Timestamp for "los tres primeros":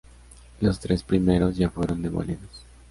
0.61-1.57